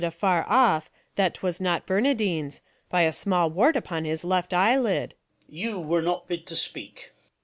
[0.03, 5.13] Afar off, that 'twas not Bernardine's, by A small wart upon his left eye lid.
[5.41, 5.47] Duke.
[5.47, 7.11] You were not bid to speak.